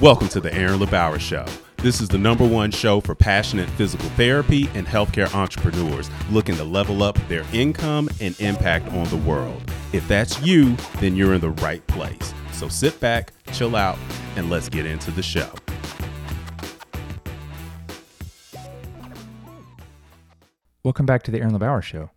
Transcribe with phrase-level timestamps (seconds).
[0.00, 1.44] Welcome to the Aaron LeBauer Show.
[1.78, 6.62] This is the number one show for passionate physical therapy and healthcare entrepreneurs looking to
[6.62, 9.60] level up their income and impact on the world.
[9.92, 12.32] If that's you, then you're in the right place.
[12.52, 13.98] So sit back, chill out,
[14.36, 15.50] and let's get into the show.
[20.84, 22.10] Welcome back to the Aaron LeBauer Show.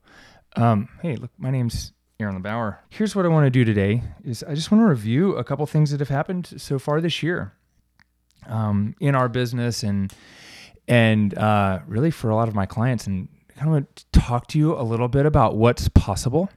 [0.55, 2.77] Um, hey, look, my name's Aaron LeBauer.
[2.91, 5.66] Here's what I want to do today: is I just want to review a couple
[5.66, 7.55] things that have happened so far this year
[8.51, 10.13] um, in our business and
[10.87, 14.47] and uh, really for a lot of my clients, and kind of want to talk
[14.47, 16.49] to you a little bit about what's possible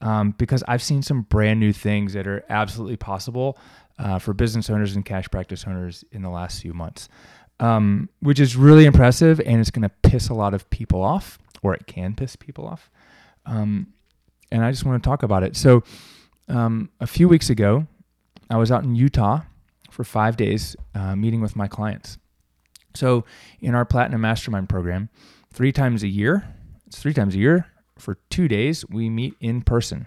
[0.00, 3.58] um, because I've seen some brand new things that are absolutely possible
[3.98, 7.08] uh, for business owners and cash practice owners in the last few months,
[7.60, 11.38] um, which is really impressive, and it's going to piss a lot of people off,
[11.62, 12.90] or it can piss people off.
[13.46, 13.92] Um,
[14.50, 15.56] and I just want to talk about it.
[15.56, 15.82] So,
[16.48, 17.86] um, a few weeks ago,
[18.48, 19.42] I was out in Utah
[19.90, 22.18] for five days uh, meeting with my clients.
[22.94, 23.24] So,
[23.60, 25.10] in our Platinum Mastermind program,
[25.52, 27.66] three times a year, it's three times a year
[28.00, 30.06] for two days, we meet in person.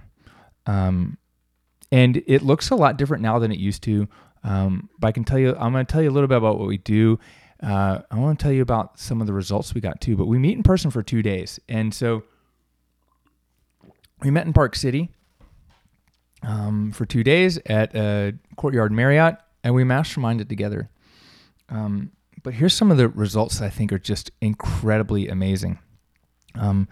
[0.66, 1.18] Um,
[1.92, 4.08] and it looks a lot different now than it used to.
[4.44, 6.58] Um, but I can tell you, I'm going to tell you a little bit about
[6.58, 7.20] what we do.
[7.62, 10.18] Uh, I want to tell you about some of the results we got too.
[10.18, 11.60] But we meet in person for two days.
[11.70, 12.24] And so,
[14.22, 15.12] we met in Park City
[16.42, 20.90] um, for two days at a Courtyard Marriott, and we masterminded together.
[21.70, 22.12] Um,
[22.44, 25.80] but here's some of the results that I think are just incredibly amazing.
[26.56, 26.88] Um,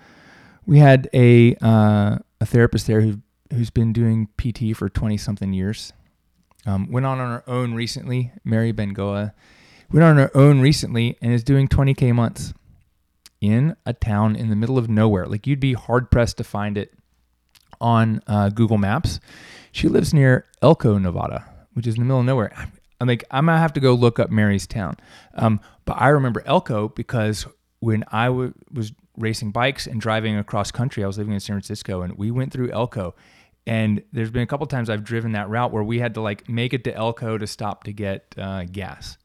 [0.66, 3.20] we had a uh, a therapist there who
[3.52, 5.92] who's been doing PT for 20 something years.
[6.66, 9.34] Um, went on on her own recently, Mary Bengoa.
[9.92, 12.54] Went on her own recently and is doing 20k months
[13.42, 15.26] in a town in the middle of nowhere.
[15.26, 16.94] Like you'd be hard pressed to find it
[17.82, 19.20] on uh, Google Maps.
[19.72, 22.54] She lives near Elko, Nevada, which is in the middle of nowhere.
[23.00, 24.98] I'm like, I'm gonna have to go look up Mary's town.
[25.34, 27.48] Um, but I remember Elko because
[27.80, 31.56] when I w- was racing bikes and driving across country, I was living in San
[31.56, 33.16] Francisco, and we went through Elko.
[33.68, 36.48] And there's been a couple times I've driven that route where we had to like
[36.50, 39.18] make it to Elko to stop to get uh, gas.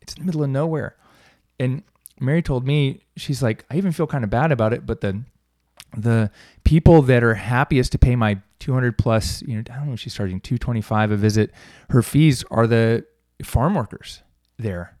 [0.00, 0.96] It's in the middle of nowhere.
[1.58, 1.82] And
[2.20, 5.22] Mary told me, she's like, I even feel kind of bad about it, but the
[5.96, 6.30] the
[6.64, 10.14] people that are happiest to pay my 200 plus, you know, I don't know, she's
[10.14, 11.50] charging 225 a visit.
[11.90, 13.04] Her fees are the
[13.42, 14.22] farm workers
[14.58, 14.96] there.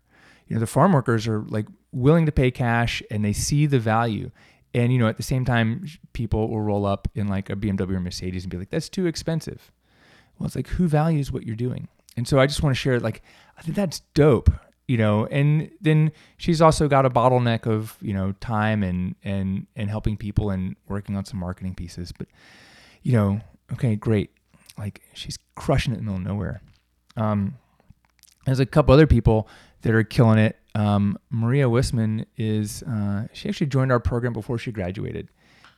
[0.48, 3.78] You know, the farm workers are like willing to pay cash and they see the
[3.78, 4.30] value.
[4.74, 7.96] And, you know, at the same time, people will roll up in like a BMW
[7.96, 9.70] or Mercedes and be like, that's too expensive.
[10.38, 11.88] Well, it's like, who values what you're doing?
[12.16, 13.22] And so I just want to share, like,
[13.56, 14.50] I think that's dope
[14.86, 19.66] you know and then she's also got a bottleneck of you know time and and
[19.76, 22.28] and helping people and working on some marketing pieces but
[23.02, 23.40] you know
[23.72, 24.30] okay great.
[24.76, 26.60] Like she's crushing it in the middle of nowhere.
[27.16, 27.56] Um
[28.44, 29.48] there's a couple other people
[29.82, 30.58] that are killing it.
[30.74, 35.28] Um, maria wisman is uh, she actually joined our program before she graduated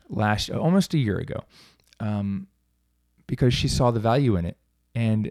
[0.08, 1.44] last almost a year ago
[2.00, 2.46] um,
[3.26, 4.56] because she saw the value in it.
[4.94, 5.30] And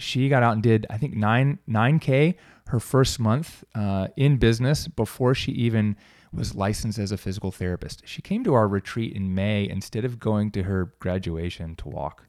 [0.00, 2.36] she got out and did I think nine nine k
[2.68, 5.96] her first month uh, in business before she even
[6.32, 8.02] was licensed as a physical therapist.
[8.06, 12.26] She came to our retreat in May instead of going to her graduation to walk.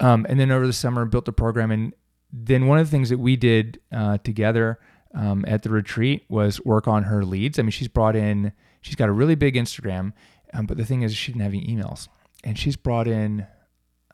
[0.00, 1.70] Um, and then over the summer, built a program.
[1.70, 1.94] And
[2.32, 4.78] then one of the things that we did uh, together
[5.14, 7.58] um, at the retreat was work on her leads.
[7.58, 10.14] I mean, she's brought in, she's got a really big Instagram,
[10.54, 12.08] um, but the thing is, she didn't have any emails.
[12.42, 13.46] And she's brought in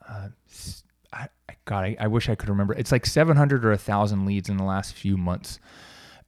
[0.07, 0.29] uh,
[1.65, 2.73] God, I, I, wish I could remember.
[2.73, 5.59] It's like 700 or 1,000 leads in the last few months.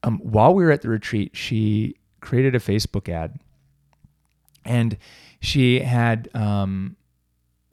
[0.03, 3.39] Um, while we were at the retreat, she created a Facebook ad.
[4.65, 4.97] And
[5.41, 6.97] she had, um,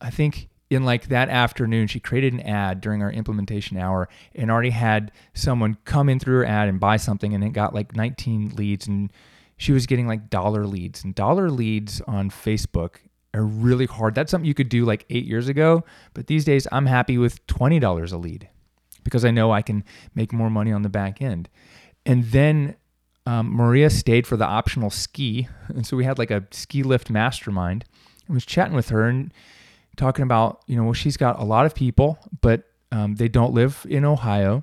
[0.00, 4.50] I think, in like that afternoon, she created an ad during our implementation hour and
[4.50, 7.34] already had someone come in through her ad and buy something.
[7.34, 8.86] And it got like 19 leads.
[8.86, 9.12] And
[9.56, 11.04] she was getting like dollar leads.
[11.04, 12.96] And dollar leads on Facebook
[13.36, 14.14] are really hard.
[14.14, 15.84] That's something you could do like eight years ago.
[16.14, 18.48] But these days, I'm happy with $20 a lead
[19.04, 19.84] because I know I can
[20.14, 21.48] make more money on the back end.
[22.04, 22.76] And then
[23.26, 25.48] um, Maria stayed for the optional ski.
[25.68, 27.84] And so we had like a ski lift mastermind.
[28.28, 29.32] I was chatting with her and
[29.96, 33.52] talking about, you know, well, she's got a lot of people, but um, they don't
[33.52, 34.62] live in Ohio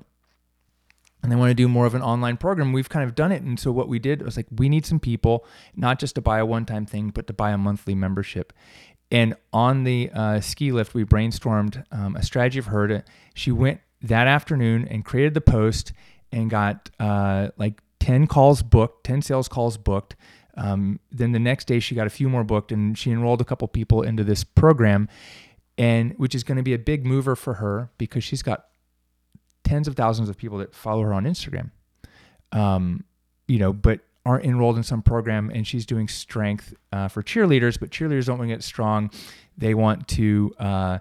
[1.24, 2.74] and they want to do more of an online program.
[2.74, 3.40] We've kind of done it.
[3.40, 6.38] And so what we did was like, we need some people, not just to buy
[6.38, 8.52] a one time thing, but to buy a monthly membership.
[9.10, 13.50] And on the uh, ski lift, we brainstormed um, a strategy of her to, she
[13.50, 15.94] went that afternoon and created the post
[16.30, 20.16] and got uh, like 10 calls booked, 10 sales calls booked.
[20.58, 23.44] Um, then the next day, she got a few more booked and she enrolled a
[23.44, 25.08] couple people into this program,
[25.78, 28.66] and which is going to be a big mover for her because she's got
[29.64, 31.70] tens of thousands of people that follow her on Instagram.
[32.52, 33.04] Um,
[33.48, 37.78] you know, but aren't enrolled in some program and she's doing strength uh, for cheerleaders,
[37.78, 39.10] but cheerleaders don't want to get strong.
[39.58, 40.98] They want to uh,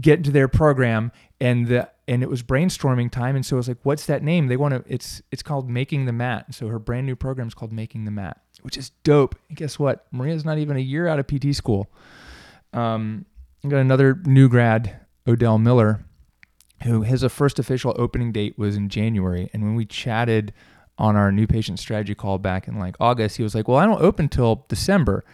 [0.00, 3.68] get into their program and the and it was brainstorming time and so it was
[3.68, 6.78] like what's that name they want to it's it's called making the mat so her
[6.78, 10.44] brand new program is called making the mat which is dope and guess what maria's
[10.44, 11.90] not even a year out of pt school
[12.72, 13.24] um
[13.64, 16.04] I got another new grad odell miller
[16.84, 19.50] who his first official opening date was in january.
[19.52, 20.52] And when we chatted
[20.96, 23.84] on our new patient strategy call back in like august he was like well i
[23.84, 25.24] don't open till december.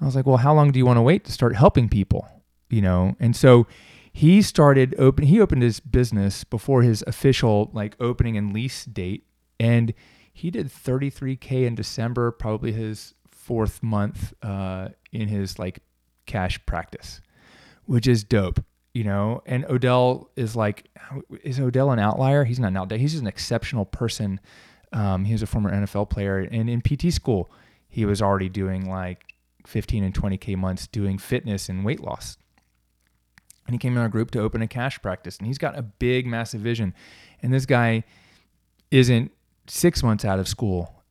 [0.00, 2.28] I was like well how long do you want to wait to start helping people?
[2.68, 3.16] You know?
[3.20, 3.66] And so
[4.12, 9.24] he started open he opened his business before his official like opening and lease date.
[9.60, 9.94] And
[10.36, 15.80] he did 33k in december probably his fourth month uh, in his like
[16.26, 17.20] cash practice
[17.86, 18.62] which is dope
[18.96, 20.88] you know and odell is like
[21.44, 22.44] is odell an outlier?
[22.44, 22.98] He's not an outlier.
[22.98, 24.40] He's just an exceptional person.
[24.90, 26.38] Um, he was a former nfl player.
[26.38, 27.50] And in pt school
[27.88, 29.34] he was already doing like
[29.66, 32.38] 15 and 20k months doing fitness and weight loss.
[33.66, 35.82] And he came in our group to open a cash practice and he's got a
[35.82, 36.94] big massive vision.
[37.42, 38.04] And this guy
[38.90, 39.30] isn't
[39.66, 41.02] six months out of school.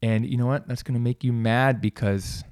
[0.00, 0.68] And you know what?
[0.68, 2.44] That's going to make you mad because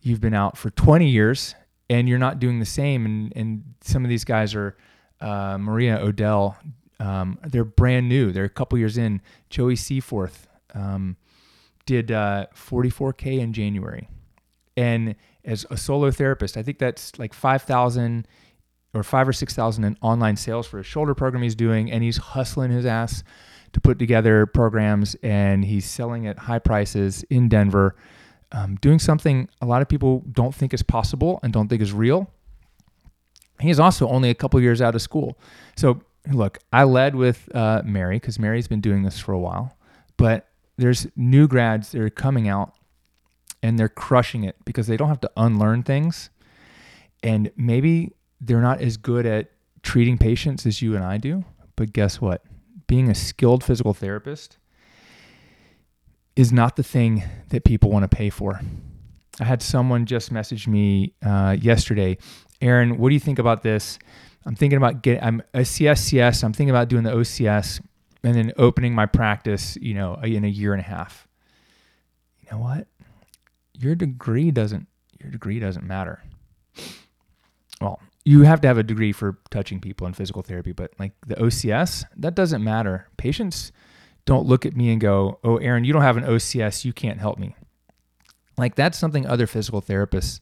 [0.00, 1.54] you've been out for 20 years
[1.90, 3.04] and you're not doing the same.
[3.04, 4.76] And, and some of these guys are
[5.20, 6.58] uh, maria odell
[7.02, 8.30] um, they're brand new.
[8.30, 9.20] They're a couple years in.
[9.50, 11.16] Joey seaforth um,
[11.84, 14.08] did uh, 44k in january.
[14.76, 16.56] And as a solo therapist.
[16.56, 18.28] I think that's like 5,000
[18.94, 21.90] or five or 6,000 in online sales for a shoulder program he's doing.
[21.90, 23.24] And he's hustling his ass
[23.72, 25.16] to put together programs.
[25.22, 27.96] And he's selling at high prices in Denver,
[28.52, 31.92] um, doing something a lot of people don't think is possible and don't think is
[31.92, 32.30] real.
[33.60, 35.38] He's also only a couple years out of school.
[35.76, 39.76] So, look, I led with uh, Mary because Mary's been doing this for a while,
[40.16, 42.74] but there's new grads that are coming out
[43.62, 46.30] and they're crushing it because they don't have to unlearn things.
[47.22, 49.52] And maybe they're not as good at
[49.82, 51.44] treating patients as you and I do.
[51.76, 52.42] But guess what?
[52.88, 54.58] Being a skilled physical therapist
[56.36, 58.60] is not the thing that people want to pay for.
[59.40, 62.18] I had someone just message me uh, yesterday,
[62.60, 63.98] Aaron, what do you think about this?
[64.44, 67.80] I'm thinking about getting, I'm a CSCS, I'm thinking about doing the OCS
[68.22, 71.26] and then opening my practice, you know, in a year and a half.
[72.40, 72.86] You know what?
[73.82, 74.86] your degree doesn't
[75.20, 76.22] your degree doesn't matter.
[77.80, 81.12] Well, you have to have a degree for touching people in physical therapy, but like
[81.26, 83.08] the OCS, that doesn't matter.
[83.16, 83.72] Patients
[84.24, 87.20] don't look at me and go, "Oh, Aaron, you don't have an OCS, you can't
[87.20, 87.56] help me."
[88.56, 90.40] Like that's something other physical therapists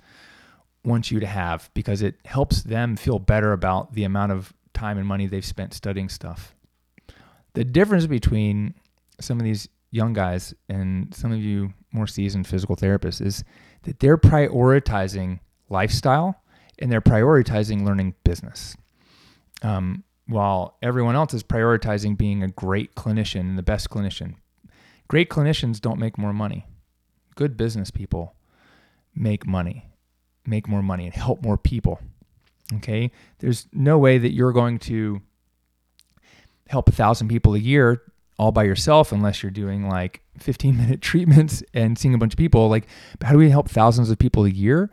[0.85, 4.99] want you to have because it helps them feel better about the amount of time
[4.99, 6.55] and money they've spent studying stuff.
[7.55, 8.75] The difference between
[9.21, 13.45] some of these young guys and some of you more seasoned physical therapists is
[13.83, 16.41] that they're prioritizing lifestyle
[16.79, 18.77] and they're prioritizing learning business.
[19.63, 24.35] Um, while everyone else is prioritizing being a great clinician and the best clinician.
[25.09, 26.67] Great clinicians don't make more money.
[27.35, 28.35] Good business people
[29.15, 29.91] make money,
[30.47, 32.01] make more money, and help more people.
[32.75, 33.11] Okay?
[33.41, 35.21] There's no way that you're going to
[36.69, 38.03] help a thousand people a year
[38.39, 42.39] all by yourself unless you're doing like 15 minute treatments and seeing a bunch of
[42.39, 42.69] people.
[42.69, 42.87] Like,
[43.21, 44.91] how do we help thousands of people a year?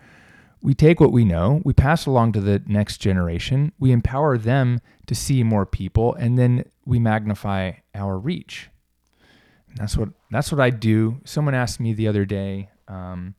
[0.62, 4.82] We take what we know, we pass along to the next generation, we empower them
[5.06, 8.70] to see more people, and then we magnify our reach.
[9.70, 11.22] And that's what that's what I do.
[11.26, 13.36] Someone asked me the other day, um,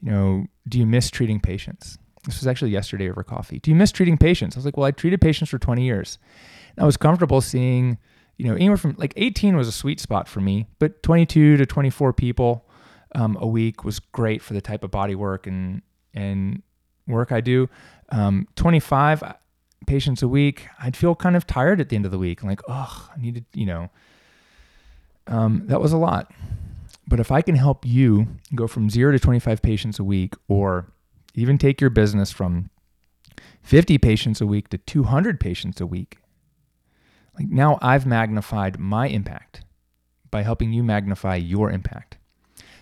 [0.00, 1.98] you know, do you miss treating patients?
[2.24, 3.58] This was actually yesterday over coffee.
[3.58, 4.56] Do you miss treating patients?
[4.56, 6.18] I was like, well, I treated patients for 20 years.
[6.76, 7.98] And I was comfortable seeing
[8.42, 11.66] you know, anywhere from like 18 was a sweet spot for me, but 22 to
[11.66, 12.66] 24 people
[13.14, 15.82] um, a week was great for the type of body work and
[16.14, 16.62] and
[17.06, 17.68] work I do.
[18.10, 19.32] Um, 25 uh,
[19.86, 22.42] patients a week, I'd feel kind of tired at the end of the week.
[22.42, 23.90] Like, oh, I needed, you know,
[25.26, 26.32] um, that was a lot.
[27.06, 30.92] But if I can help you go from zero to 25 patients a week, or
[31.34, 32.70] even take your business from
[33.62, 36.18] 50 patients a week to 200 patients a week,
[37.38, 39.62] like now I've magnified my impact
[40.30, 42.18] by helping you magnify your impact.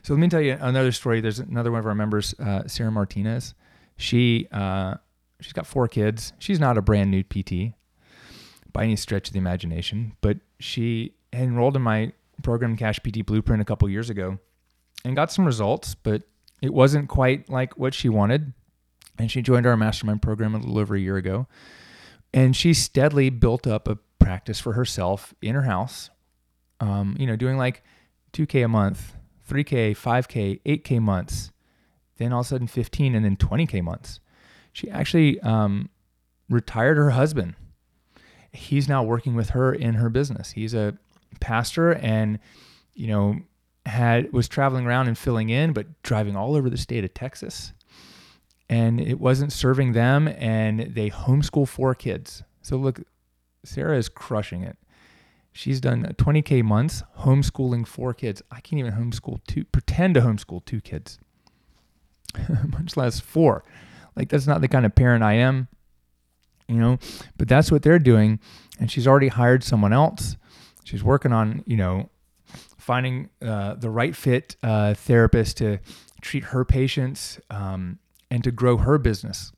[0.02, 1.20] So let me tell you another story.
[1.20, 3.54] There's another one of our members, uh, Sarah Martinez.
[3.96, 4.94] She uh,
[5.40, 6.32] she's got four kids.
[6.38, 7.74] She's not a brand new PT
[8.72, 13.60] by any stretch of the imagination, but she enrolled in my program Cash PT Blueprint
[13.60, 14.38] a couple years ago
[15.04, 16.22] and got some results, but
[16.62, 18.52] it wasn't quite like what she wanted.
[19.18, 21.46] And she joined our mastermind program a little over a year ago.
[22.32, 26.10] And she steadily built up a practice for herself in her house,
[26.78, 27.82] um, you know, doing like
[28.32, 29.14] 2K a month,
[29.50, 31.50] 3K, 5K, 8K months,
[32.18, 34.20] then all of a sudden 15 and then 20K months.
[34.72, 35.90] She actually um,
[36.48, 37.54] retired her husband.
[38.52, 40.52] He's now working with her in her business.
[40.52, 40.96] He's a
[41.40, 42.38] pastor and,
[42.94, 43.40] you know,
[43.86, 47.72] had was traveling around and filling in, but driving all over the state of Texas.
[48.68, 52.44] And it wasn't serving them, and they homeschool four kids.
[52.62, 53.00] So look,
[53.64, 54.76] Sarah is crushing it.
[55.52, 58.42] She's done 20k months homeschooling four kids.
[58.50, 61.18] I can't even homeschool two, pretend to homeschool two kids,
[62.68, 63.64] much less four.
[64.16, 65.68] Like that's not the kind of parent I am,
[66.68, 66.98] you know.
[67.36, 68.38] But that's what they're doing,
[68.78, 70.36] and she's already hired someone else.
[70.84, 72.10] She's working on, you know,
[72.78, 75.78] finding uh, the right fit uh, therapist to
[76.20, 77.98] treat her patients um,
[78.30, 79.52] and to grow her business.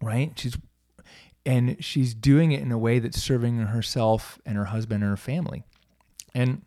[0.00, 0.32] Right?
[0.36, 0.56] She's
[1.44, 5.16] and she's doing it in a way that's serving herself and her husband and her
[5.16, 5.64] family.
[6.34, 6.62] And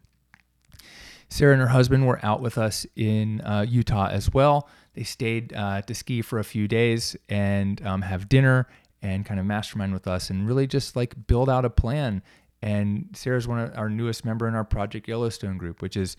[1.29, 4.69] Sarah and her husband were out with us in uh, Utah as well.
[4.93, 8.67] They stayed uh, to ski for a few days and um, have dinner
[9.01, 12.21] and kind of mastermind with us and really just like build out a plan.
[12.61, 16.15] And Sarah's one of our newest member in our Project Yellowstone group, which is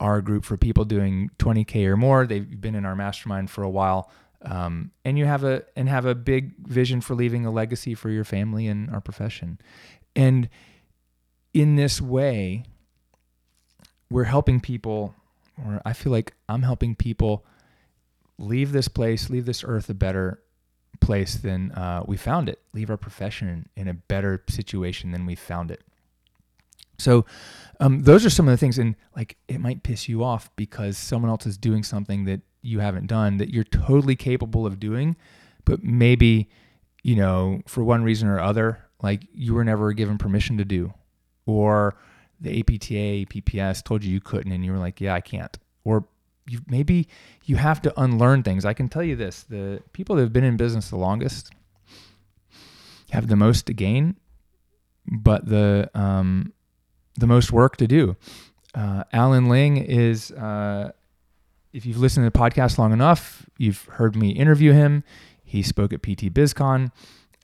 [0.00, 2.26] our group for people doing 20k or more.
[2.26, 4.10] They've been in our mastermind for a while
[4.44, 8.10] um, and you have a and have a big vision for leaving a legacy for
[8.10, 9.58] your family and our profession.
[10.14, 10.48] And
[11.52, 12.64] in this way
[14.10, 15.14] we're helping people
[15.64, 17.44] or i feel like i'm helping people
[18.38, 20.42] leave this place leave this earth a better
[21.00, 22.60] place than uh, we found it.
[22.72, 25.82] Leave our profession in a better situation than we found it
[26.98, 27.24] so
[27.80, 30.96] um, those are some of the things and like it might piss you off because
[30.96, 35.16] someone else is doing something that you haven't done that you're totally capable of doing,
[35.64, 36.48] but maybe,
[37.02, 40.94] you know, for one reason or other, like you were never given permission to do,
[41.44, 41.94] or
[42.40, 45.56] the APTA, PPS told you you couldn't, and you were like, yeah, I can't.
[45.84, 46.06] Or
[46.48, 47.06] you, maybe
[47.44, 48.64] you have to unlearn things.
[48.64, 51.52] I can tell you this the people that have been in business the longest
[53.10, 54.16] have the most to gain,
[55.06, 56.53] but the, um,
[57.16, 58.16] the most work to do.
[58.74, 60.90] Uh, Alan Ling is uh,
[61.72, 65.04] if you've listened to the podcast long enough, you've heard me interview him.
[65.42, 66.90] He spoke at PT BizCon,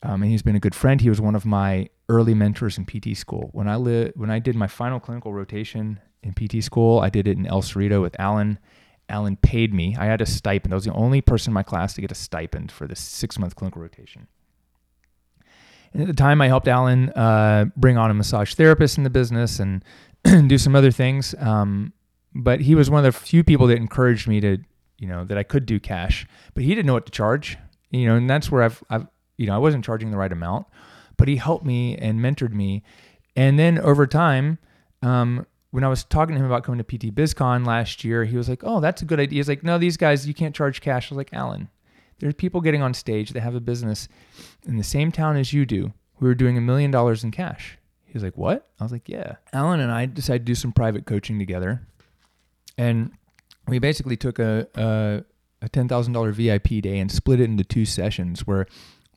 [0.03, 0.99] um, and he's been a good friend.
[0.99, 3.49] He was one of my early mentors in PT school.
[3.53, 7.27] When I li- when I did my final clinical rotation in PT school, I did
[7.27, 8.59] it in El Cerrito with Alan.
[9.07, 9.95] Alan paid me.
[9.99, 10.73] I had a stipend.
[10.73, 13.37] I was the only person in my class to get a stipend for this six
[13.37, 14.27] month clinical rotation.
[15.93, 19.09] And at the time, I helped Alan uh, bring on a massage therapist in the
[19.09, 19.83] business and
[20.47, 21.35] do some other things.
[21.39, 21.93] Um,
[22.33, 24.57] but he was one of the few people that encouraged me to,
[24.97, 26.25] you know, that I could do cash.
[26.53, 27.57] But he didn't know what to charge,
[27.89, 29.07] you know, and that's where I've, I've,
[29.37, 30.67] you know, I wasn't charging the right amount.
[31.17, 32.83] But he helped me and mentored me,
[33.35, 34.57] and then over time,
[35.03, 38.37] um, when I was talking to him about coming to PT BizCon last year, he
[38.37, 40.81] was like, "Oh, that's a good idea." He's like, "No, these guys, you can't charge
[40.81, 41.69] cash." I was like, "Alan,
[42.21, 44.07] there's people getting on stage that have a business
[44.65, 47.77] in the same town as you do who are doing a million dollars in cash."
[48.05, 50.71] He was like, "What?" I was like, "Yeah." Alan and I decided to do some
[50.71, 51.81] private coaching together,
[52.77, 53.11] and
[53.67, 55.23] we basically took a a,
[55.61, 58.47] a ten thousand dollar VIP day and split it into two sessions.
[58.47, 58.67] Where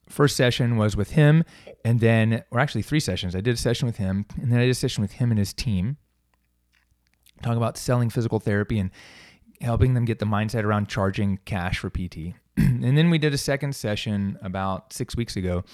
[0.08, 1.44] first session was with him,
[1.84, 3.34] and then or actually three sessions.
[3.34, 5.38] I did a session with him, and then I did a session with him and
[5.38, 5.96] his team,
[7.42, 8.90] talking about selling physical therapy and
[9.64, 12.35] helping them get the mindset around charging cash for PT.
[12.56, 15.64] and then we did a second session about six weeks ago,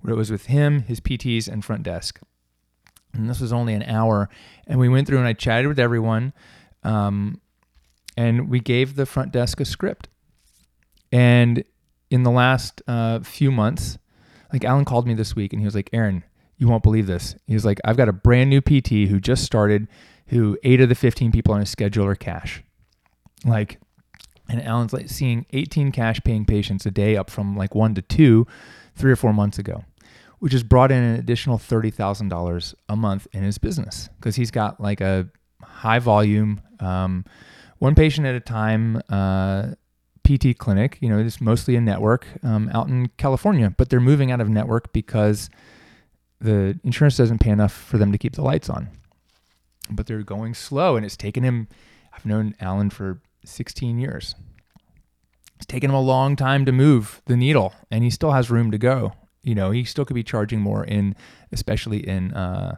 [0.00, 2.20] where it was with him, his PTs, and front desk.
[3.12, 4.30] And this was only an hour,
[4.66, 6.32] and we went through and I chatted with everyone.
[6.82, 7.40] Um,
[8.16, 10.08] and we gave the front desk a script.
[11.10, 11.64] And
[12.10, 13.98] in the last uh, few months,
[14.52, 16.24] like Alan called me this week and he was like, Aaron,
[16.58, 17.36] you won't believe this.
[17.46, 19.88] He was like, I've got a brand new PT who just started,
[20.26, 22.62] who eight of the 15 people on his schedule are cash.
[23.44, 23.78] Like,
[24.48, 28.02] and Alan's like seeing 18 cash paying patients a day up from like one to
[28.02, 28.46] two,
[28.94, 29.84] three or four months ago,
[30.38, 34.80] which has brought in an additional $30,000 a month in his business because he's got
[34.80, 35.28] like a
[35.62, 37.24] high volume, um,
[37.78, 39.74] one patient at a time uh,
[40.24, 40.98] PT clinic.
[41.00, 44.48] You know, it's mostly a network um, out in California, but they're moving out of
[44.48, 45.50] network because
[46.40, 48.88] the insurance doesn't pay enough for them to keep the lights on.
[49.90, 51.68] But they're going slow, and it's taken him.
[52.12, 54.34] I've known Alan for 16 years.
[55.56, 58.70] It's taken him a long time to move the needle, and he still has room
[58.70, 59.12] to go.
[59.42, 61.16] You know, he still could be charging more in,
[61.52, 62.76] especially in uh,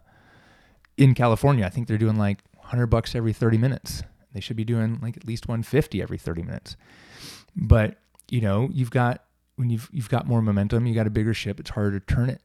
[0.97, 1.65] in California.
[1.65, 4.03] I think they're doing like 100 bucks every 30 minutes.
[4.33, 6.77] They should be doing like at least 150 every 30 minutes.
[7.55, 7.97] But,
[8.31, 9.25] you know, you've got
[9.57, 12.29] when you've you've got more momentum, you got a bigger ship, it's harder to turn
[12.29, 12.41] it.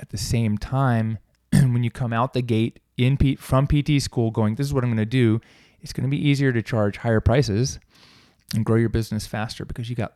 [0.00, 1.18] At the same time,
[1.52, 4.82] when you come out the gate in P- from PT school going, this is what
[4.82, 5.40] I'm going to do,
[5.84, 7.78] it's going to be easier to charge higher prices
[8.54, 10.14] and grow your business faster because you got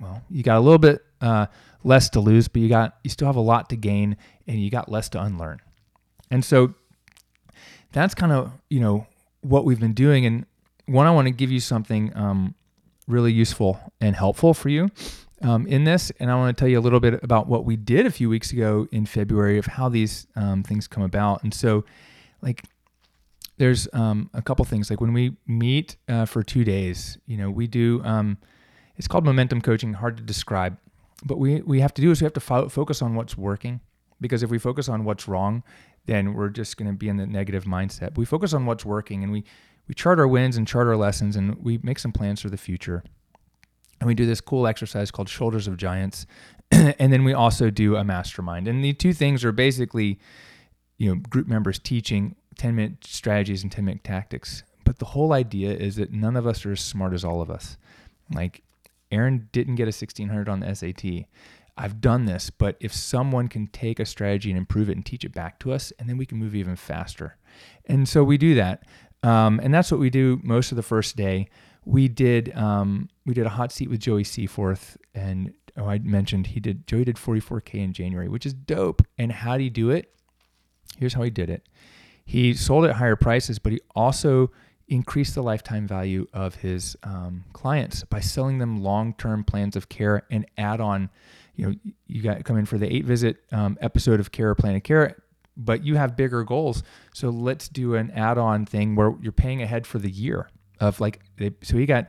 [0.00, 1.46] well, you got a little bit uh,
[1.84, 4.16] less to lose, but you got you still have a lot to gain
[4.48, 5.60] and you got less to unlearn.
[6.30, 6.74] And so
[7.92, 9.06] that's kind of you know
[9.42, 10.24] what we've been doing.
[10.24, 10.46] And
[10.86, 12.54] one, I want to give you something um,
[13.06, 14.90] really useful and helpful for you
[15.42, 16.10] um, in this.
[16.18, 18.30] And I want to tell you a little bit about what we did a few
[18.30, 21.42] weeks ago in February of how these um, things come about.
[21.42, 21.84] And so,
[22.40, 22.64] like,
[23.62, 24.90] there's um, a couple things.
[24.90, 28.02] Like when we meet uh, for two days, you know, we do.
[28.02, 28.38] Um,
[28.96, 29.94] it's called momentum coaching.
[29.94, 30.76] Hard to describe,
[31.24, 33.80] but we we have to do is we have to fo- focus on what's working
[34.20, 35.62] because if we focus on what's wrong,
[36.06, 38.18] then we're just going to be in the negative mindset.
[38.18, 39.44] We focus on what's working and we
[39.86, 42.56] we chart our wins and chart our lessons and we make some plans for the
[42.56, 43.04] future.
[44.00, 46.26] And we do this cool exercise called Shoulders of Giants.
[46.72, 48.66] and then we also do a mastermind.
[48.66, 50.18] And the two things are basically,
[50.98, 54.62] you know, group members teaching 10 minute strategies and 10 minute tactics.
[54.84, 57.50] But the whole idea is that none of us are as smart as all of
[57.50, 57.76] us.
[58.32, 58.62] Like
[59.10, 61.26] Aaron didn't get a 1600 on the SAT.
[61.76, 65.24] I've done this, but if someone can take a strategy and improve it and teach
[65.24, 67.36] it back to us, and then we can move even faster.
[67.86, 68.84] And so we do that.
[69.22, 71.48] Um, and that's what we do most of the first day.
[71.84, 76.48] We did um, we did a hot seat with Joey Seaforth, and oh, I mentioned
[76.48, 79.02] he did Joey did 44k in January, which is dope.
[79.18, 80.14] And how did he do it?
[80.98, 81.66] Here's how he did it.
[82.24, 84.50] He sold at higher prices, but he also
[84.88, 90.22] increased the lifetime value of his um, clients by selling them long-term plans of care
[90.30, 91.08] and add on
[91.54, 91.74] you know
[92.06, 95.16] you got come in for the eight visit um, episode of care plan of care
[95.56, 96.82] but you have bigger goals.
[97.12, 100.48] So let's do an add-on thing where you're paying ahead for the year
[100.80, 102.08] of like they, so he got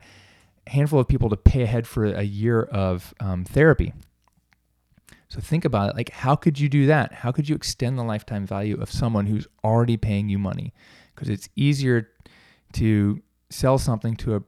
[0.65, 3.93] a handful of people to pay ahead for a year of um, therapy
[5.33, 8.03] so think about it like how could you do that how could you extend the
[8.03, 10.73] lifetime value of someone who's already paying you money
[11.13, 12.09] because it's easier
[12.73, 14.43] to sell something to a,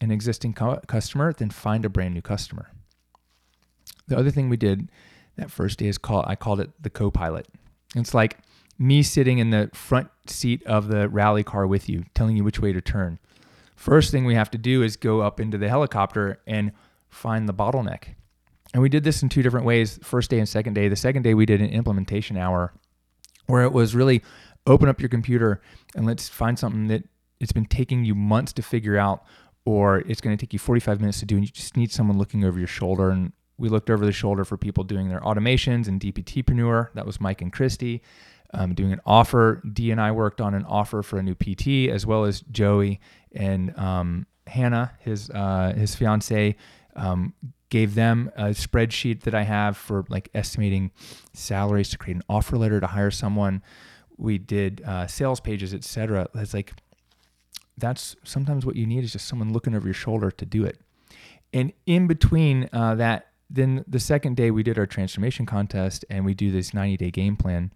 [0.00, 2.70] an existing cu- customer than find a brand new customer
[4.08, 4.90] the other thing we did
[5.38, 7.46] that first day is called I called it the co-pilot.
[7.94, 8.38] It's like
[8.78, 12.60] me sitting in the front seat of the rally car with you, telling you which
[12.60, 13.18] way to turn.
[13.74, 16.72] First thing we have to do is go up into the helicopter and
[17.08, 18.14] find the bottleneck.
[18.74, 20.88] And we did this in two different ways, first day and second day.
[20.88, 22.74] The second day we did an implementation hour
[23.46, 24.22] where it was really
[24.66, 25.60] open up your computer
[25.94, 27.04] and let's find something that
[27.40, 29.24] it's been taking you months to figure out
[29.64, 32.18] or it's going to take you 45 minutes to do and you just need someone
[32.18, 35.88] looking over your shoulder and we looked over the shoulder for people doing their automations
[35.88, 36.92] and DPTpreneur.
[36.94, 38.02] That was Mike and Christy.
[38.54, 39.60] Um, doing an offer.
[39.70, 42.98] D and I worked on an offer for a new PT, as well as Joey
[43.32, 46.56] and um, Hannah, his uh, his fiance,
[46.96, 47.34] um,
[47.70, 50.90] gave them a spreadsheet that I have for like estimating
[51.32, 53.62] salaries to create an offer letter to hire someone.
[54.16, 56.28] We did uh, sales pages, etc.
[56.34, 56.72] It's like
[57.76, 60.80] that's sometimes what you need is just someone looking over your shoulder to do it.
[61.52, 66.24] And in between uh, that then the second day we did our transformation contest and
[66.24, 67.72] we do this 90 day game plan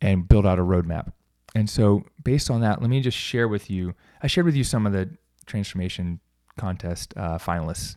[0.00, 1.12] and build out a roadmap.
[1.54, 3.94] And so based on that, let me just share with you.
[4.22, 5.10] I shared with you some of the
[5.46, 6.20] transformation
[6.58, 7.96] contest uh, finalists.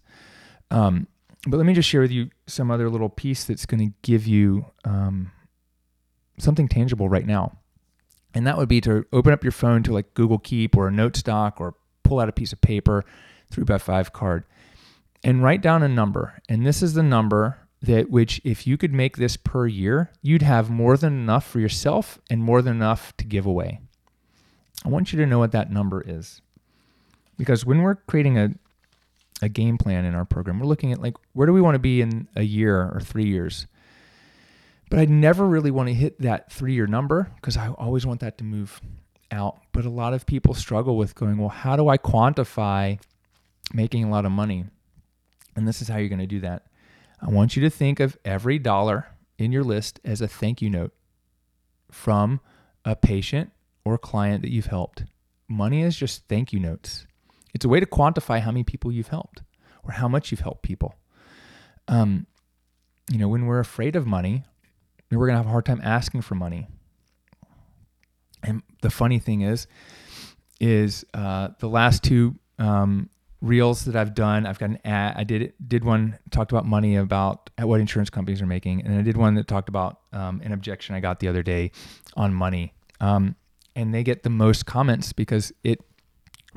[0.71, 1.07] Um,
[1.47, 4.27] but let me just share with you some other little piece that's going to give
[4.27, 5.31] you um,
[6.37, 7.57] something tangible right now.
[8.33, 10.91] And that would be to open up your phone to like Google Keep or a
[10.91, 13.05] note stock or pull out a piece of paper,
[13.49, 14.43] three by five card
[15.23, 16.41] and write down a number.
[16.47, 20.41] And this is the number that which if you could make this per year, you'd
[20.41, 23.79] have more than enough for yourself and more than enough to give away.
[24.85, 26.41] I want you to know what that number is.
[27.37, 28.53] Because when we're creating a
[29.41, 31.79] a game plan in our program, we're looking at like where do we want to
[31.79, 33.67] be in a year or 3 years?
[34.89, 38.37] But I never really want to hit that 3-year number because I always want that
[38.37, 38.79] to move
[39.31, 39.59] out.
[39.73, 42.99] But a lot of people struggle with going, well, how do I quantify
[43.73, 44.65] making a lot of money?
[45.57, 46.67] And this is how you're going to do that.
[47.21, 50.69] I want you to think of every dollar in your list as a thank you
[50.69, 50.93] note
[51.91, 52.39] from
[52.85, 53.51] a patient
[53.83, 55.03] or client that you've helped.
[55.49, 57.06] Money is just thank you notes.
[57.57, 59.41] It's a way to quantify how many people you've helped
[59.83, 60.93] or how much you've helped people.
[61.87, 62.27] Um,
[63.11, 64.43] you know, when we're afraid of money,
[65.09, 66.67] we're going to have a hard time asking for money.
[68.43, 69.65] And the funny thing is,
[70.59, 73.09] is uh, the last two um,
[73.41, 74.45] reels that I've done.
[74.45, 75.15] I've got an ad.
[75.17, 79.01] I did did one talked about money about what insurance companies are making, and I
[79.01, 81.71] did one that talked about um, an objection I got the other day
[82.15, 82.75] on money.
[83.01, 83.35] Um,
[83.75, 85.86] and they get the most comments because it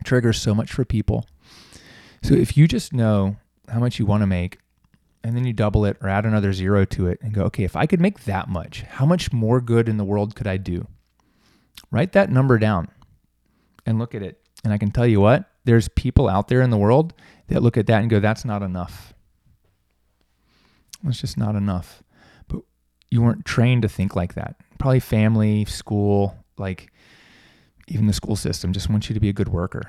[0.04, 1.26] triggers so much for people.
[2.22, 3.36] So if you just know
[3.68, 4.58] how much you want to make,
[5.22, 7.76] and then you double it or add another zero to it and go, okay, if
[7.76, 10.86] I could make that much, how much more good in the world could I do?
[11.90, 12.88] Write that number down
[13.84, 14.40] and look at it.
[14.64, 17.12] And I can tell you what, there's people out there in the world
[17.48, 19.12] that look at that and go, that's not enough.
[21.02, 22.02] That's just not enough.
[22.48, 22.62] But
[23.10, 24.56] you weren't trained to think like that.
[24.78, 26.90] Probably family, school, like
[27.90, 29.82] even the school system just wants you to be a good worker.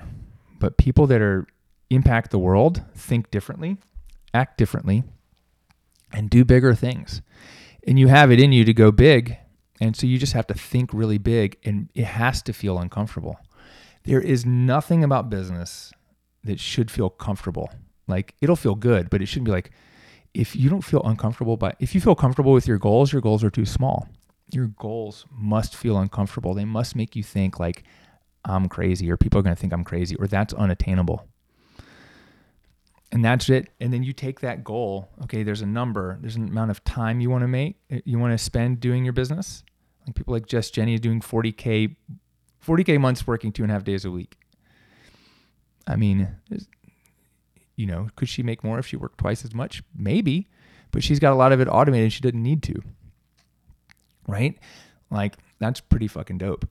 [0.59, 1.47] But people that are
[1.89, 3.77] impact the world think differently,
[4.33, 5.03] act differently,
[6.11, 7.21] and do bigger things.
[7.87, 9.37] And you have it in you to go big.
[9.79, 13.39] And so you just have to think really big and it has to feel uncomfortable.
[14.03, 15.91] There is nothing about business
[16.43, 17.69] that should feel comfortable.
[18.07, 19.71] Like it'll feel good, but it shouldn't be like
[20.33, 23.43] if you don't feel uncomfortable but if you feel comfortable with your goals, your goals
[23.43, 24.07] are too small.
[24.51, 26.53] Your goals must feel uncomfortable.
[26.53, 27.83] They must make you think like
[28.45, 31.27] I'm crazy or people are going to think I'm crazy or that's unattainable.
[33.11, 33.69] And that's it.
[33.79, 35.09] And then you take that goal.
[35.23, 38.17] Okay, there's a number, there's an amount of time you want to make, eh, you
[38.19, 39.63] want to spend doing your business.
[40.05, 41.95] Like people like Jess Jenny is doing 40K,
[42.65, 44.37] 40K months working two and a half days a week.
[45.87, 46.27] I mean,
[47.75, 49.83] you know, could she make more if she worked twice as much?
[49.95, 50.47] Maybe,
[50.91, 52.13] but she's got a lot of it automated.
[52.13, 52.81] She didn't need to.
[54.27, 54.57] Right?
[55.10, 56.67] Like, that's pretty fucking dope.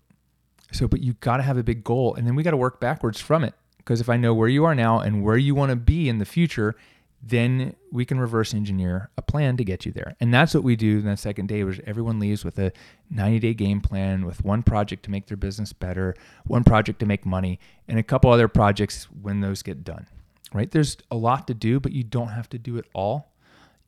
[0.73, 2.81] So, but you got to have a big goal and then we got to work
[2.81, 3.55] backwards from it.
[3.79, 6.19] Because if I know where you are now and where you want to be in
[6.19, 6.77] the future,
[7.23, 10.17] then we can reverse engineer a plan to get you there.
[10.21, 12.73] And that's what we do in that second day, where everyone leaves with a
[13.11, 16.15] 90 day game plan with one project to make their business better,
[16.47, 17.59] one project to make money,
[17.89, 20.07] and a couple other projects when those get done.
[20.53, 20.71] Right?
[20.71, 23.30] There's a lot to do, but you don't have to do it all.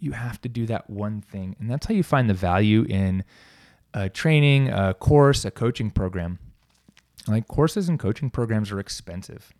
[0.03, 1.55] You have to do that one thing.
[1.61, 3.23] And that's how you find the value in
[3.95, 6.41] a training, a course, a coaching program.
[7.29, 9.53] Like courses and coaching programs are expensive.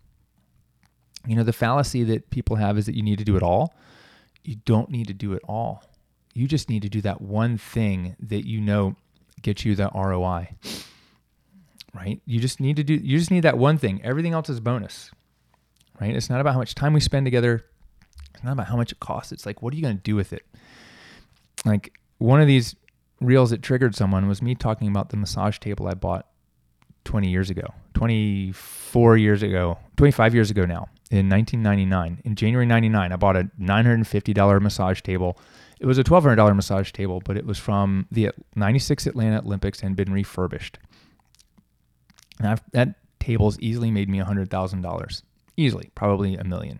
[1.25, 3.73] You know, the fallacy that people have is that you need to do it all.
[4.43, 5.81] You don't need to do it all.
[6.33, 8.97] You just need to do that one thing that you know
[9.41, 10.49] gets you the ROI.
[11.93, 12.21] Right?
[12.25, 14.01] You just need to do you just need that one thing.
[14.03, 15.09] Everything else is bonus.
[16.01, 16.13] Right?
[16.13, 17.63] It's not about how much time we spend together.
[18.43, 19.31] Not about how much it costs.
[19.31, 20.45] It's like what are you going to do with it?
[21.65, 22.75] Like one of these
[23.21, 26.27] reels that triggered someone was me talking about the massage table I bought
[27.05, 32.21] 20 years ago, 24 years ago, 25 years ago now in 1999.
[32.25, 35.37] In January 99, I bought a $950 massage table.
[35.79, 39.95] It was a $1,200 massage table, but it was from the 96 Atlanta Olympics and
[39.95, 40.79] been refurbished.
[42.39, 45.21] And I've, that table's easily made me $100,000.
[45.55, 46.79] Easily, probably a million.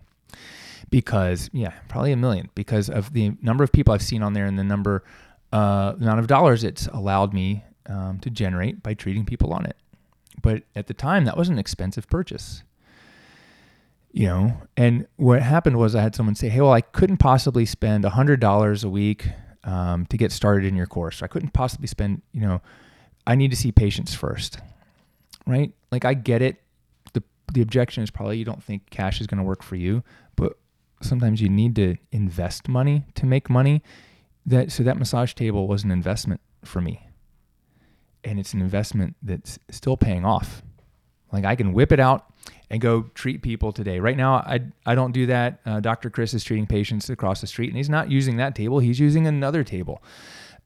[0.93, 4.45] Because, yeah, probably a million because of the number of people I've seen on there
[4.45, 5.03] and the number,
[5.51, 9.75] uh, amount of dollars it's allowed me um, to generate by treating people on it.
[10.41, 12.63] But at the time, that was an expensive purchase.
[14.11, 17.65] You know and what happened was i had someone say hey well i couldn't possibly
[17.65, 19.27] spend $100 a week
[19.63, 21.23] um, to get started in your course.
[21.23, 22.61] I couldn't possibly spend you know
[23.25, 24.59] i need to see patients first.
[25.47, 25.73] Right?
[25.91, 26.61] Like i get it.
[27.13, 30.03] The, the objection is probably you don't think cash is going to work for you
[31.03, 33.81] sometimes you need to invest money to make money
[34.45, 37.07] that so that massage table was an investment for me
[38.23, 40.61] and it's an investment that's still paying off
[41.31, 42.33] like i can whip it out
[42.73, 43.99] and go treat people today.
[43.99, 45.59] Right now, I, I don't do that.
[45.63, 46.09] Uh, Dr.
[46.09, 48.79] Chris is treating patients across the street, and he's not using that table.
[48.79, 50.03] He's using another table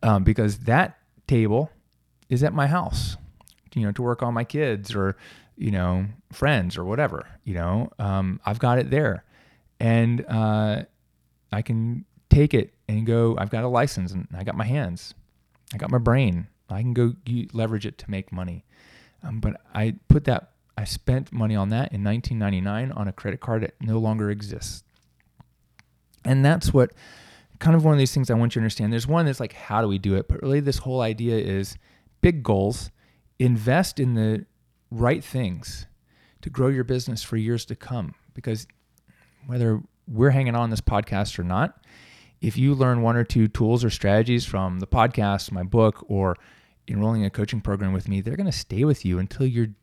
[0.02, 0.97] um, because that
[1.28, 1.69] table
[2.30, 3.17] is at my house,
[3.73, 5.17] you know, to work on my kids or,
[5.58, 7.28] you know, friends or whatever.
[7.43, 9.26] You know, um, I've got it there,
[9.80, 10.84] and uh,
[11.52, 13.36] I can take it and go.
[13.38, 15.13] I've got a license, and I got my hands,
[15.74, 16.48] I got my brain.
[16.70, 17.13] I can go
[17.54, 18.66] leverage it to make money.
[19.24, 23.40] Um, but I put that I spent money on that in 1999 on a credit
[23.40, 24.84] card that no longer exists.
[26.24, 26.92] And that's what
[27.60, 28.94] kind of one of these things I want you to understand.
[28.94, 30.28] There's one that's like, how do we do it?
[30.28, 31.78] But really, this whole idea is
[32.22, 32.92] big goals,
[33.40, 34.46] invest in the
[34.92, 35.88] right things
[36.42, 38.13] to grow your business for years to come.
[38.36, 38.68] Because
[39.48, 41.84] whether we're hanging on this podcast or not,
[42.42, 46.38] if you learn one or two tools or strategies from the podcast, my book, or
[46.88, 49.74] enrolling in a coaching program with me, they're going to stay with you until you're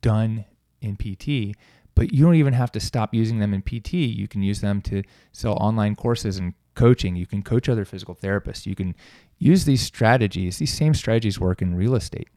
[0.00, 0.44] done
[0.80, 1.56] in PT,
[1.94, 3.94] but you don't even have to stop using them in PT.
[3.94, 7.16] You can use them to sell online courses and coaching.
[7.16, 8.64] You can coach other physical therapists.
[8.64, 8.94] You can
[9.38, 10.58] use these strategies.
[10.58, 12.28] These same strategies work in real estate.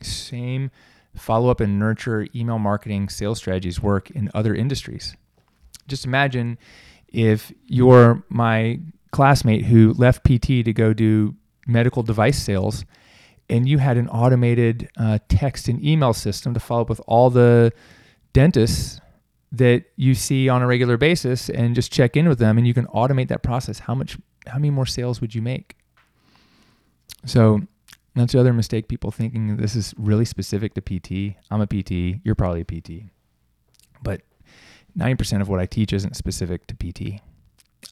[0.00, 0.70] Same
[1.14, 5.16] follow up and nurture email marketing sales strategies work in other industries.
[5.88, 6.58] Just imagine
[7.08, 8.80] if you're my
[9.12, 12.84] classmate who left PT to go do medical device sales
[13.48, 17.30] and you had an automated uh, text and email system to follow up with all
[17.30, 17.72] the
[18.32, 19.00] dentists
[19.52, 22.74] that you see on a regular basis and just check in with them and you
[22.74, 23.78] can automate that process.
[23.80, 25.76] How much how many more sales would you make?
[27.24, 27.60] So
[28.14, 31.36] that's the other mistake people thinking this is really specific to PT.
[31.50, 33.04] I'm a PT, you're probably a PT.
[34.02, 34.22] But
[34.98, 37.20] 90% of what I teach isn't specific to PT.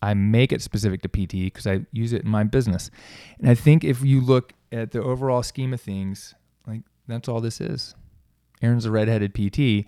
[0.01, 2.91] I make it specific to PT because I use it in my business.
[3.39, 6.35] And I think if you look at the overall scheme of things,
[6.67, 7.95] like that's all this is.
[8.63, 9.87] Aaron's a redheaded PT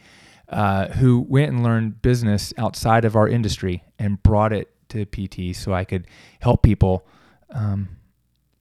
[0.49, 5.57] uh, who went and learned business outside of our industry and brought it to PT
[5.57, 6.07] so I could
[6.41, 7.07] help people
[7.51, 7.89] um,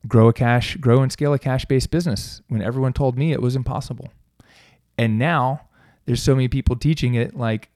[0.08, 3.42] grow a cash, grow and scale a cash based business when everyone told me it
[3.42, 4.10] was impossible.
[4.98, 5.68] And now
[6.06, 7.70] there's so many people teaching it, like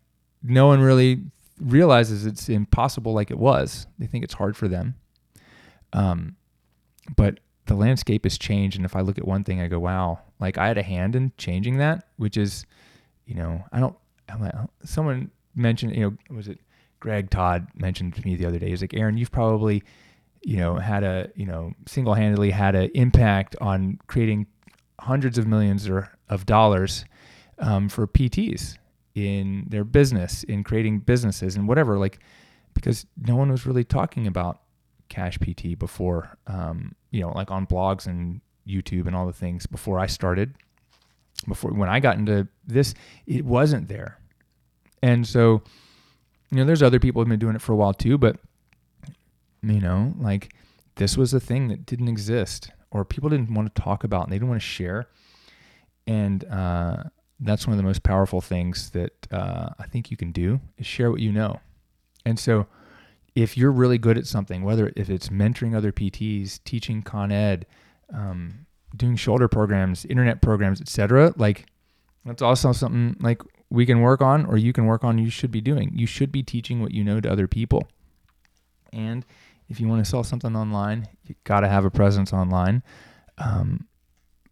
[0.47, 1.21] no one really
[1.59, 3.87] realizes it's impossible like it was.
[3.99, 4.95] They think it's hard for them.
[5.93, 6.35] Um,
[7.15, 8.77] but the landscape has changed.
[8.77, 11.15] And if I look at one thing, I go, wow, like I had a hand
[11.15, 12.65] in changing that, which is,
[13.25, 13.95] you know, I don't,
[14.39, 16.59] like, someone mentioned, you know, was it
[16.99, 18.69] Greg Todd mentioned to me the other day?
[18.69, 19.83] He's like, Aaron, you've probably,
[20.43, 24.47] you know, had a, you know, single handedly had an impact on creating
[24.99, 27.05] hundreds of millions or of dollars
[27.59, 28.77] um, for PTs
[29.17, 32.19] in their business, in creating businesses and whatever, like,
[32.75, 34.61] because no one was really talking about
[35.09, 39.65] cash PT before, um, you know, like on blogs and YouTube and all the things
[39.65, 40.53] before I started.
[41.47, 42.93] Before when I got into this,
[43.25, 44.19] it wasn't there.
[45.01, 45.63] And so,
[46.51, 48.37] you know, there's other people who've been doing it for a while too, but
[49.63, 50.53] you know, like
[50.95, 54.31] this was a thing that didn't exist or people didn't want to talk about and
[54.31, 55.07] they didn't want to share.
[56.05, 57.03] And uh,
[57.39, 60.85] that's one of the most powerful things that uh, I think you can do is
[60.85, 61.59] share what you know.
[62.25, 62.67] And so,
[63.35, 67.67] if you're really good at something, whether if it's mentoring other PTs, teaching Con Ed,
[68.11, 71.67] um, doing shoulder programs, internet programs, etc., like
[72.25, 75.17] that's also something like we can work on, or you can work on.
[75.17, 75.91] You should be doing.
[75.93, 77.87] You should be teaching what you know to other people.
[78.91, 79.25] And
[79.69, 82.83] if you want to sell something online, you got to have a presence online,
[83.37, 83.87] um,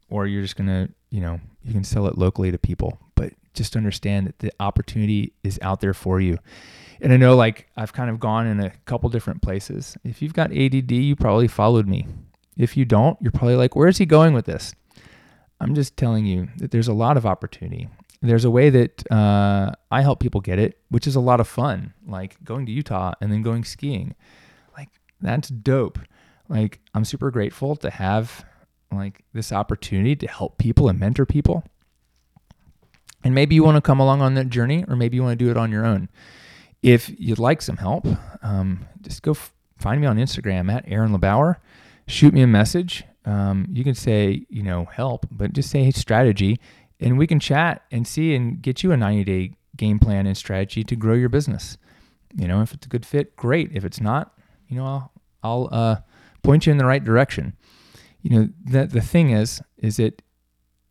[0.10, 3.00] or you're just gonna, you know, you can sell it locally to people.
[3.16, 6.38] But just understand that the opportunity is out there for you.
[7.02, 9.98] And I know, like, I've kind of gone in a couple different places.
[10.04, 12.08] If you've got ADD, you probably followed me.
[12.58, 14.74] If you don't, you're probably like, where's he going with this?
[15.60, 17.90] I'm just telling you that there's a lot of opportunity.
[18.22, 21.48] There's a way that uh, I help people get it, which is a lot of
[21.48, 24.16] fun, like going to Utah and then going skiing.
[24.78, 24.90] Like,
[25.22, 26.00] that's dope.
[26.48, 28.46] Like, I'm super grateful to have
[28.96, 31.64] like this opportunity to help people and mentor people.
[33.24, 35.44] And maybe you want to come along on that journey, or maybe you want to
[35.44, 36.10] do it on your own.
[36.84, 38.06] If you'd like some help,
[38.44, 41.56] um, just go f- find me on Instagram at Aaron LeBauer.
[42.08, 43.04] Shoot me a message.
[43.26, 46.60] Um, you can say, you know, help, but just say strategy,
[47.00, 50.38] and we can chat and see and get you a 90 day game plan and
[50.38, 51.78] strategy to grow your business.
[52.36, 53.72] You know, if it's a good fit, great.
[53.74, 55.96] If it's not, you know, I'll, I'll uh,
[56.44, 57.54] point you in the right direction
[58.26, 60.24] you know that the thing is is that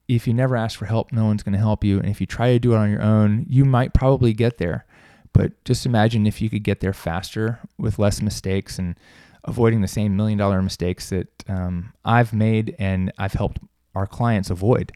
[0.07, 2.29] if you never ask for help no one's going to help you and if you
[2.29, 4.87] try to do it on your own you might probably get there.
[5.33, 8.95] But just imagine if you could get there faster with less mistakes and
[9.43, 13.59] avoiding the same million dollar mistakes that um, i've made and i've helped
[13.97, 14.93] our clients avoid.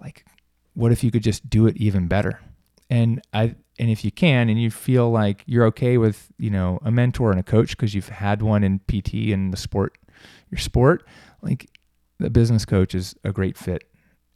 [0.00, 0.24] Like
[0.74, 2.40] what if you could just do it even better?
[2.88, 6.78] And i and if you can and you feel like you're okay with you know
[6.84, 9.96] a mentor and a coach because you've had one in pt and the sport
[10.50, 11.04] your sport
[11.42, 11.68] like
[12.20, 13.84] the business coach is a great fit.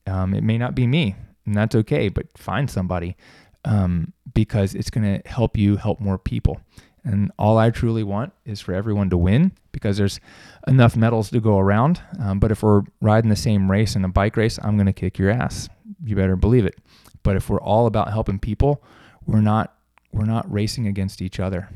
[0.06, 1.16] Um, it may not be me,
[1.46, 3.16] and that's okay, but find somebody
[3.64, 6.60] um, because it's going to help you help more people.
[7.04, 10.20] And all I truly want is for everyone to win because there's
[10.66, 12.00] enough medals to go around.
[12.18, 14.92] Um, but if we're riding the same race in a bike race, I'm going to
[14.92, 15.68] kick your ass.
[16.02, 16.76] You better believe it.
[17.22, 18.82] But if we're all about helping people,
[19.26, 19.74] we're not
[20.12, 21.68] we're not racing against each other.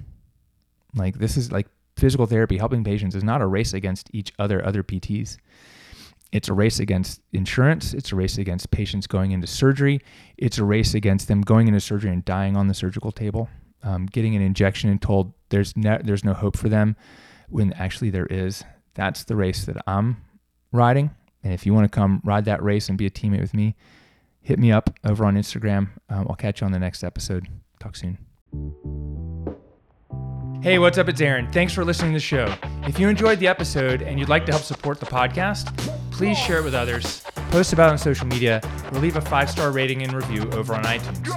[0.94, 1.66] Like this is like
[1.96, 5.36] physical therapy, helping patients is not a race against each other, other PTs.
[6.32, 7.94] It's a race against insurance.
[7.94, 10.00] It's a race against patients going into surgery.
[10.36, 13.48] It's a race against them going into surgery and dying on the surgical table,
[13.82, 16.96] um, getting an injection and told there's no, there's no hope for them
[17.48, 18.64] when actually there is.
[18.94, 20.18] That's the race that I'm
[20.72, 21.10] riding.
[21.42, 23.76] And if you want to come ride that race and be a teammate with me,
[24.42, 25.90] hit me up over on Instagram.
[26.10, 27.48] Um, I'll catch you on the next episode.
[27.80, 28.18] Talk soon.
[30.60, 31.08] Hey, what's up?
[31.08, 31.50] It's Aaron.
[31.52, 32.52] Thanks for listening to the show.
[32.82, 35.74] If you enjoyed the episode and you'd like to help support the podcast,
[36.10, 38.60] please share it with others, post about it on social media,
[38.92, 41.32] or leave a five star rating and review over on iTunes.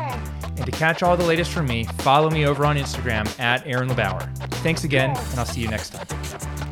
[0.58, 3.90] And to catch all the latest from me, follow me over on Instagram at Aaron
[3.90, 4.36] LeBauer.
[4.64, 6.71] Thanks again, and I'll see you next time.